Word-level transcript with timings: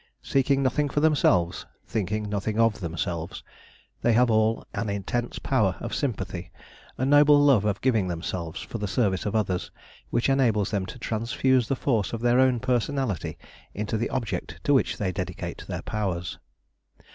Seeking 0.23 0.63
nothing 0.63 0.89
for 0.89 0.99
themselves, 0.99 1.67
thinking 1.85 2.27
nothing 2.27 2.57
of 2.57 2.79
themselves, 2.79 3.43
they 4.01 4.13
have 4.13 4.31
all 4.31 4.65
an 4.73 4.89
intense 4.89 5.37
power 5.37 5.75
of 5.79 5.93
sympathy, 5.93 6.51
a 6.97 7.05
noble 7.05 7.39
love 7.39 7.65
of 7.65 7.81
giving 7.81 8.07
themselves 8.07 8.61
for 8.63 8.79
the 8.79 8.87
service 8.87 9.27
of 9.27 9.35
others, 9.35 9.69
which 10.09 10.27
enables 10.27 10.71
them 10.71 10.87
to 10.87 10.97
transfuse 10.97 11.67
the 11.67 11.75
force 11.75 12.13
of 12.13 12.21
their 12.21 12.39
own 12.39 12.59
personality 12.59 13.37
into 13.75 13.95
the 13.95 14.09
object 14.09 14.59
to 14.63 14.73
which 14.73 14.97
they 14.97 15.11
dedicate 15.11 15.63
their 15.67 15.83
powers. 15.83 16.39